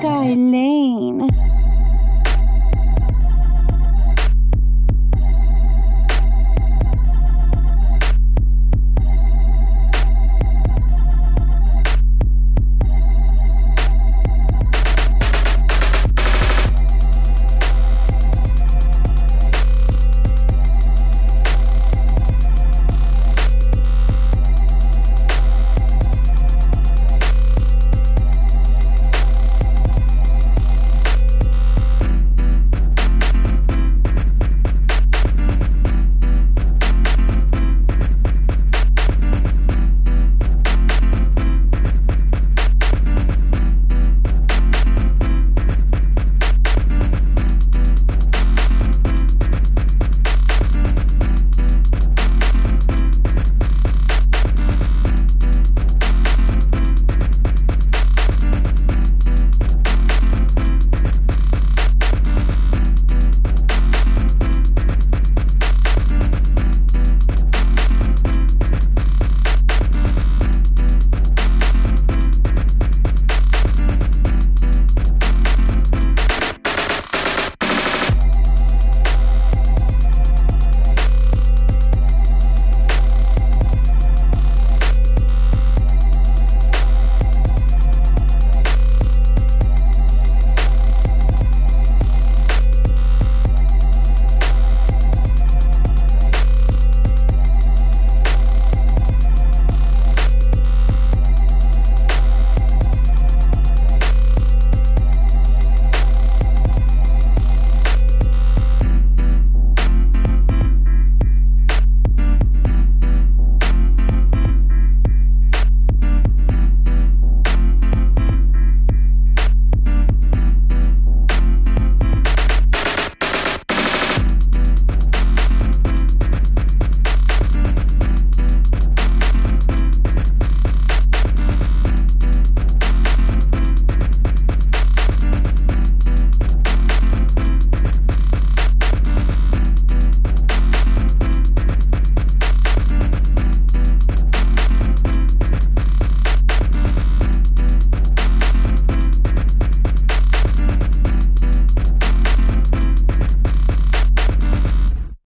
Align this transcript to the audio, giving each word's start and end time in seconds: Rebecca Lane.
Rebecca 0.00 0.34
Lane. 0.34 1.49